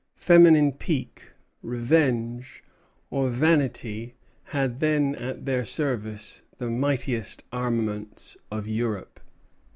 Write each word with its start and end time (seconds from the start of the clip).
Feminine 0.17 0.71
pique, 0.71 1.25
revenge, 1.61 2.63
or 3.11 3.29
vanity 3.29 4.15
had 4.45 4.79
then 4.79 5.13
at 5.17 5.45
their 5.45 5.63
service 5.63 6.41
the 6.57 6.71
mightiest 6.71 7.43
armaments 7.51 8.35
of 8.51 8.67
Europe. 8.67 9.19